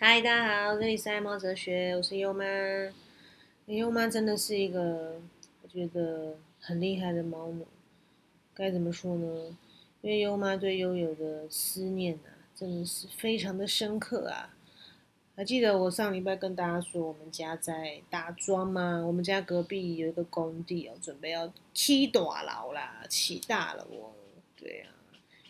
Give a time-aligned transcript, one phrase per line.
[0.00, 2.44] 嗨，大家好，这里是爱猫哲学，我是优妈。
[3.66, 5.20] 优妈真的是一个
[5.60, 7.66] 我觉得很厉害的猫奴，
[8.54, 9.26] 该怎么说呢？
[10.00, 14.54] 因为优妈对悠悠的思念啊，真的是非常的深刻啊。
[15.34, 19.02] 还记得我上礼拜跟大家说，我们家在打桩吗？
[19.04, 24.12] 我们家隔壁有一个工地哦，准备要起大楼啦，起大楼哦。
[24.56, 24.94] 对啊，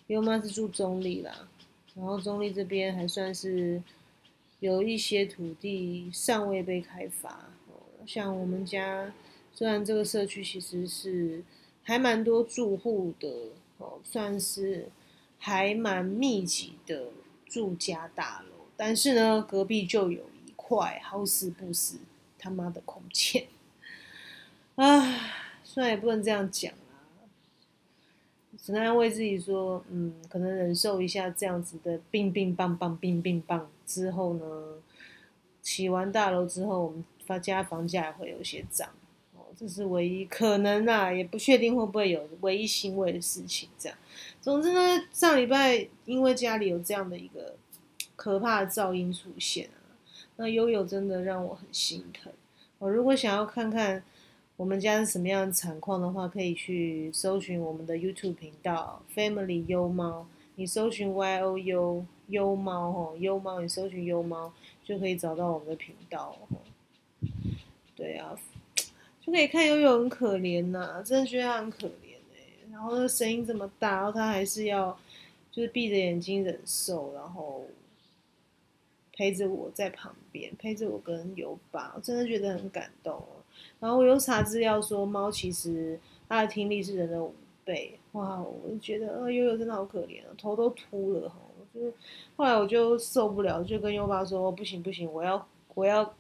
[0.07, 1.47] 优妈是住中立啦，
[1.95, 3.83] 然后中立这边还算是。
[4.61, 7.51] 有一些土地尚未被开发，
[8.07, 9.13] 像我们家，
[9.53, 11.45] 虽然这个社区其实是
[11.83, 14.89] 还蛮多住户的，哦，算是
[15.39, 17.11] 还蛮密集的
[17.47, 21.99] 住家大楼，但是呢，隔壁就有一块好死不死
[22.39, 23.47] 他妈的空间，
[24.75, 25.21] 啊，
[25.63, 27.07] 虽然也不能这样讲啊。
[28.61, 34.45] 只能安慰自己说，嗯，可能忍受一下这样子的病病棒棒病病棒之后呢，
[35.63, 38.89] 起完大楼之后，我们发家房价也会有些涨，
[39.35, 43.69] 哦，这是唯一可能啊，也不确定会不会有唯一欣慰的事情。
[43.79, 43.97] 这样，
[44.43, 47.57] 总之呢，上礼拜因为家里有这样的一个
[48.15, 49.97] 可怕的噪音出现啊，
[50.37, 52.31] 那悠悠真的让我很心疼。
[52.79, 54.05] 我如果想要看看。
[54.59, 60.27] 我们家是什么样的惨况的话，可以去搜寻我们的 YouTube 频道 Family 优猫。
[60.59, 64.53] 你搜寻 Y O U 优猫吼，优猫，你搜寻优猫
[64.85, 66.37] 就可以找到我们的频道
[67.95, 68.37] 对啊，
[69.21, 72.67] 就可以看悠悠很可怜呐，真的觉得他很可怜哎。
[72.73, 74.99] 然后那声音这么大，然后他还是要
[75.53, 77.65] 就是闭着眼睛忍受，然后
[79.13, 83.25] 陪着我在旁边，陪着我跟优爸，真的觉得很感动。
[83.79, 87.33] 然后我又查资料说，猫其实它的听力是人的五
[87.69, 88.41] 倍，哇！
[88.41, 91.37] 我就觉得，呃，悠悠真的好可怜啊，头都秃了哈。
[91.75, 91.81] 就
[92.35, 96.15] 后来我就受不了，就跟优爸说，不行不行，我要我要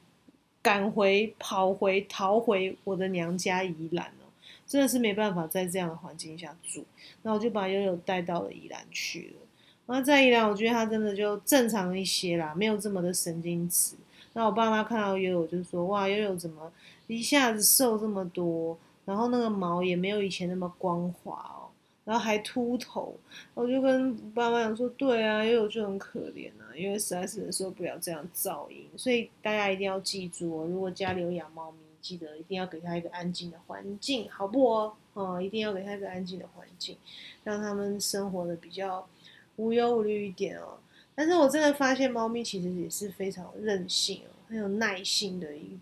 [0.60, 4.28] 赶回跑回逃回我的娘家宜兰哦，
[4.66, 6.84] 真的是没办法在这样的环境下住。
[7.22, 9.46] 那我就把悠悠带到了宜兰去了。
[9.86, 13.96] 然后在宜兰，我觉得他真的就正常一些啦，没有这么的神经质。
[14.34, 16.70] 那我爸妈看到悠悠就说，哇，悠悠怎么？
[17.06, 18.76] 一下子瘦这么多，
[19.08, 21.72] 然后那个毛也没有以前那么光滑哦，
[22.04, 23.16] 然后还秃头，
[23.54, 34.92] 我就跟爸妈讲说，对啊，因为我就很可怜啊，因为实在是忍受不了这样噪音，所以大家一定要记住哦，如果家里有养猫咪，记得一定要给它一个安静的环境，好不哦？
[35.14, 36.98] 哦，一定要给它一个安静的环境，
[37.44, 39.08] 让他们生活的比较
[39.56, 40.76] 无忧无虑一点哦。
[41.14, 45.78] 但是我真的发现，猫咪其实也是非常任性哦，很有耐性的一。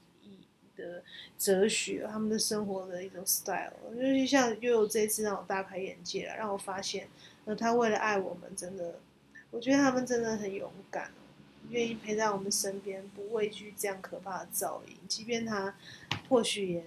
[0.77, 1.03] 的
[1.39, 7.09] 哲学，他们的生活的一种 style，就是像又有这一次让我大开眼界了，让我发现，
[7.45, 8.99] 那他为了爱我们，真的，
[9.51, 11.11] 我觉得他们真的很勇敢，
[11.71, 15.75] 愿意陪在我们身边，不畏惧这样可怕的噪音，即便他
[16.29, 16.85] 或许也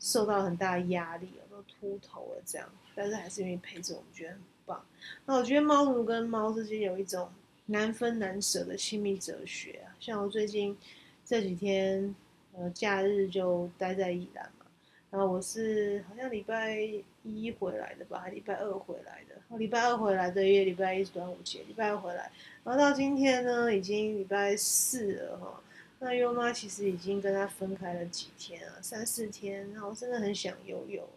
[0.00, 4.84] 受到很大压力，都秃头了这样，但是还是愿意陪着我们，觉得很棒。
[5.26, 7.30] 那我觉得猫奴跟猫之间有一种
[7.66, 10.76] 难分难舍的亲密哲学啊，像我最近
[11.24, 12.14] 这几天。
[12.58, 14.66] 呃，假日就待在宜兰嘛，
[15.10, 16.78] 然后我是好像礼拜
[17.22, 19.56] 一回来的吧，礼拜二回来的。
[19.56, 22.30] 礼拜二回来的，因为礼拜一是端午节，礼拜二回来，
[22.64, 25.60] 然后到今天呢，已经礼拜四了哈。
[26.00, 31.08] 那优妈其实已经跟他分开了几天啊，三四天，然后真的很想悠悠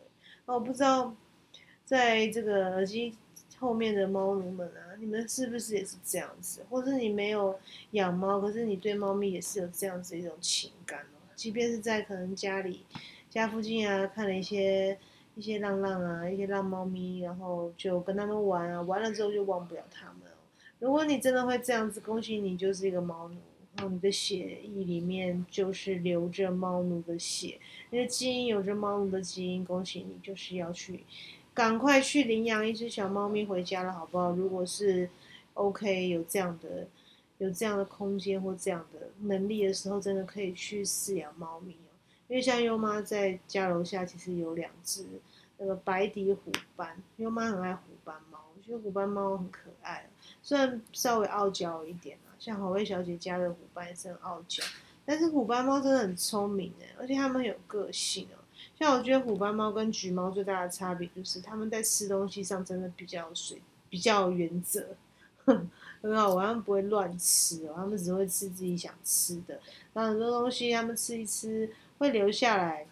[0.45, 1.13] 那我不知道
[1.85, 3.15] 在这个耳机
[3.59, 6.61] 后面的猫奴们啊，你们是不是也是这样子？
[6.69, 7.59] 或者你没有
[7.91, 11.20] 养猫，可是你对猫咪也是有这样子一种情感哦？
[11.41, 12.85] 即便是在可能家里、
[13.27, 14.95] 家附近啊，看了一些
[15.33, 20.31] 一些浪浪啊，一些浪猫咪，然后就跟他们玩啊，玩了之后就忘不了他们。
[20.77, 23.37] 如果你真的会这样子，恭喜你就是一个猫奴，
[23.75, 27.57] 然后你的血液里面就是流着猫奴的血，
[27.89, 31.03] 你的基因有着猫奴的基因，恭喜你就是要去
[31.55, 34.29] 赶快去领养一只小猫咪回家了，好不好？
[34.29, 35.09] 如果是
[35.55, 36.87] OK 有这样的。
[37.41, 41.89] 有这样的空间或这样的能力的时候，真的可以去饲养猫咪哦。
[42.27, 45.03] 因为像优妈在家楼下，其实有两只
[45.57, 46.95] 那个白底虎斑。
[47.17, 50.07] 优妈很爱虎斑猫，我觉得虎斑猫很可爱，
[50.43, 52.29] 虽然稍微傲娇一点啊。
[52.37, 54.63] 像好味小姐家的虎斑也是很傲娇，
[55.03, 58.37] 但是虎斑猫真的很聪明哎，而且它们有个性哦。
[58.77, 63.59] 像我觉得虎斑猫跟橘猫最大的差别就是，它们在吃东西上真的比较水，
[63.89, 64.85] 比较有原则。
[66.01, 69.59] 很好，他们不会乱吃哦，他们只会吃自己想吃的。
[69.93, 72.87] 那很多东西他们吃一吃会留下来，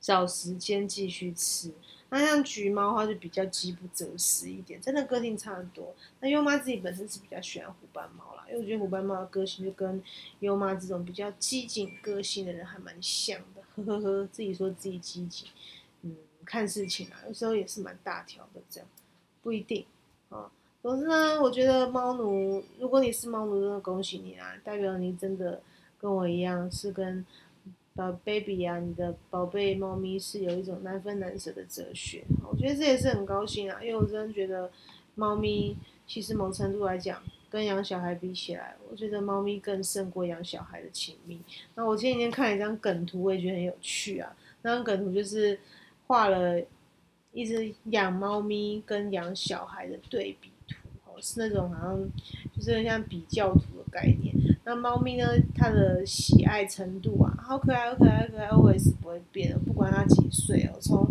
[0.00, 1.72] 找时间继续吃。
[2.10, 5.94] 那像橘猫的话就比较饥不择食一点，真的个性差很多。
[6.20, 10.00] 那优妈自己本身是比较喜欢虎斑猫啦，因为我觉得虎斑猫的个性就跟
[10.38, 15.48] 优妈这种比较机警个性的人还蛮像的，呵呵呵，自己说自己机警，
[16.02, 18.88] 嗯，看事情啊，有时候也是蛮大条的，这样
[19.42, 19.84] 不一定
[20.28, 20.52] 啊。
[20.84, 25.58] 总之呢，我觉得猫奴，如果你是猫奴，真的恭喜你啊，代表你真的
[25.98, 27.24] 跟我一样是跟。
[27.94, 34.68] 宝 baby 啊，你的宝贝猫咪是有一种难分难舍的哲学，我觉得这也是很高兴啊，因为我真的觉得
[35.14, 41.40] 猫咪其实某程度来讲，跟养小孩比起来，我觉得猫咪更胜过养小孩的亲密。
[41.76, 44.36] 那我前几天看了一张梗图，我也觉得很有趣啊。
[44.62, 45.56] 那张梗图就是
[46.08, 46.60] 画了
[47.30, 50.50] 一只养猫咪跟养小孩的对比，
[51.20, 52.08] 是那种好像
[52.56, 54.34] 就是像比较图的概念。
[54.66, 55.26] 那猫咪呢？
[55.54, 61.06] 它的喜爱程度啊，好可爱，好可爱，好可爱，always 不会变的，不管它几岁哦，从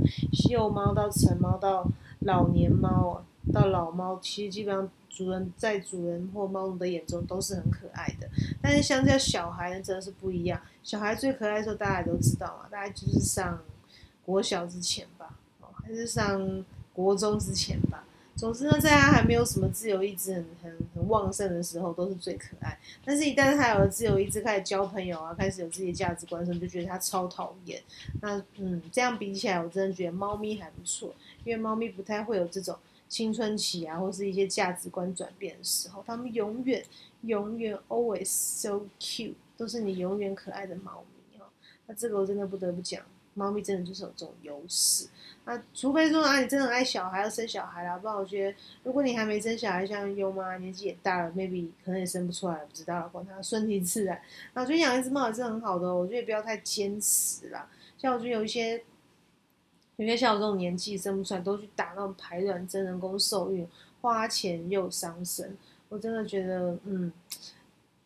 [0.49, 1.87] 幼猫到成猫到
[2.21, 8.27] 老年猫啊，到老猫，其实基本上主人在主人或猫奴的眼中都是很可爱的。
[8.59, 10.59] 但是相较小孩呢，真的是不一样。
[10.81, 13.61] 小孩最可爱的时候，大家也都知道嘛，大概就是上
[14.25, 18.03] 国小之前吧，哦，还是上国中之前吧。
[18.43, 22.77] 总之呢，在他还没有什么自由意志很很很旺盛的时候，都是最可爱。
[23.05, 27.81] 但是，一旦他有了自由意志，开始交朋友啊，开始有自己的价值观的时候，就觉得他超讨厌。
[28.21, 36.83] 那嗯，这样比起来，我真的觉得猫咪还不错，因为猫咪不太会有这种青春期啊，或是一些价值观转变的时候，它们永远
[37.21, 41.45] 永远 always so cute，都是你永远可爱的猫咪哦。
[41.87, 43.01] 那这个我真的不得不讲。
[43.35, 45.07] 猫咪真的就是有这种优势，
[45.45, 54.21] 那除非说啊，你真的爱小孩要生小孩啦，不然我觉得如果你还没生小孩，像优妈年纪也大了，maybe 可能也生不出来，不知道，管它顺其自然。
[54.53, 57.67] 那我觉得养一只猫也是很好的，我觉得也不要太坚持啦。
[57.97, 58.83] 像我觉得有一些，
[59.95, 63.67] 有些像我这种年纪生不出来，都去打那种排卵真、人工受孕，
[64.01, 65.57] 花钱又伤身。
[65.89, 67.11] 我真的觉得，嗯，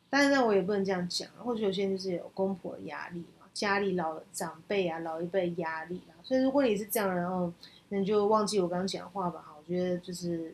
[0.10, 3.24] 但是呢，我也不能这样讲，或者有些人就是有公婆的压力。
[3.58, 7.52] 家里老长辈啊，老一辈压力啊，所以如果你是这样，然后
[7.90, 9.44] 你就忘记我刚刚讲的话吧。
[9.48, 10.54] 哈，我觉得就是，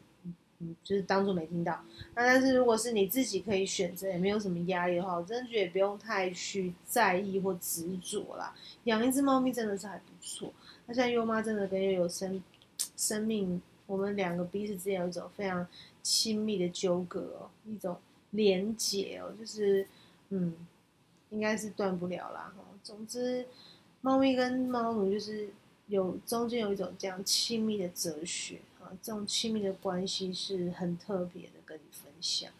[0.60, 1.78] 嗯，就是当做没听到。
[2.16, 8.56] 那但是如果是你自己可以选择，也没有什么压力的话，我真的觉得也不用太去在意或执着啦。
[8.86, 10.54] 养一只猫咪真的是还不错。
[10.86, 12.42] 那像优妈真的跟悠悠生
[12.96, 15.68] 生命，我们两个彼此之间有一种非常
[16.02, 17.98] 亲密的纠葛，一种
[18.32, 19.86] 连结哦，就是
[20.30, 20.54] 嗯，
[21.34, 22.54] 应该是断不了啦。
[22.84, 23.46] 总之，
[24.02, 25.50] 猫咪跟猫奴就是
[25.88, 32.52] 有中间有一种这样亲密的哲学啊，这种亲密的关系是很特别的，跟你分享。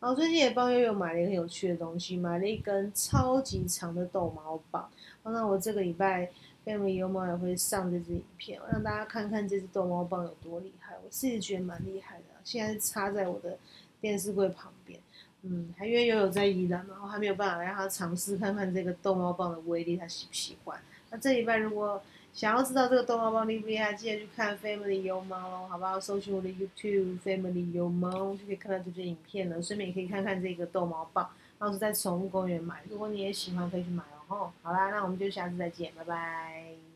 [0.00, 4.90] 然后最近也帮悠悠买了一个很有趣的东西，买了一根超级长的逗猫棒。
[5.24, 6.30] 那我这个礼拜
[6.64, 10.96] Family 优猫也会上这支影片，让大家看看这支逗猫棒有多厉害。
[11.04, 13.58] 我自己觉得蛮厉害的，现在插在我的
[14.00, 14.98] 电视柜旁边。
[15.42, 20.80] 嗯，还因为悠悠在宜兰嘛，我还没有办法让他尝试看看这个逗猫棒的威力，他喜不喜欢？
[21.10, 22.00] 那这礼拜如果
[22.32, 25.98] 想要知道这个逗猫棒厉不厉害，记得去看 Family 优猫喽，好不好？
[25.98, 31.28] 搜寻我的 YouTube Family 优猫就可以看到这支影片了，顺便也可以看看这个逗猫棒，
[31.58, 32.82] 然后是在宠物公园买。
[32.88, 34.52] 如果你也喜欢，可以去买哦。
[34.62, 36.91] 好啦，那我们就下次再见，拜拜。